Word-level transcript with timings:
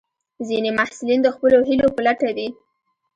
ځینې 0.47 0.69
محصلین 0.77 1.19
د 1.23 1.27
خپلو 1.35 1.57
هیلو 1.67 1.87
په 1.95 2.01
لټه 2.07 2.29
وي. 2.35 2.47